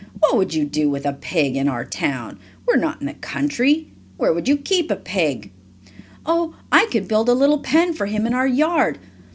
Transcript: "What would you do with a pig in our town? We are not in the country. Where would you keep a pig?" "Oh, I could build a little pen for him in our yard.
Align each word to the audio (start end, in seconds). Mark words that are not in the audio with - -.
"What 0.19 0.35
would 0.35 0.53
you 0.55 0.65
do 0.65 0.89
with 0.89 1.05
a 1.05 1.13
pig 1.13 1.55
in 1.55 1.67
our 1.67 1.85
town? 1.85 2.39
We 2.67 2.73
are 2.73 2.77
not 2.79 3.01
in 3.01 3.05
the 3.05 3.13
country. 3.13 3.91
Where 4.17 4.33
would 4.33 4.47
you 4.47 4.57
keep 4.57 4.89
a 4.89 4.95
pig?" 4.95 5.51
"Oh, 6.25 6.55
I 6.71 6.87
could 6.87 7.07
build 7.07 7.29
a 7.29 7.35
little 7.35 7.59
pen 7.59 7.93
for 7.93 8.07
him 8.07 8.25
in 8.25 8.33
our 8.33 8.47
yard. 8.47 8.97